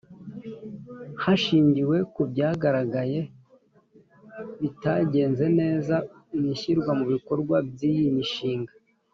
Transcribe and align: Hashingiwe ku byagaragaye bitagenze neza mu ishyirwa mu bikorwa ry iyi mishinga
Hashingiwe 1.23 1.97
ku 2.13 2.21
byagaragaye 2.31 3.19
bitagenze 4.61 5.45
neza 5.59 5.95
mu 6.37 6.43
ishyirwa 6.53 6.91
mu 6.99 7.05
bikorwa 7.13 7.55
ry 7.69 7.81
iyi 7.93 8.07
mishinga 8.17 8.73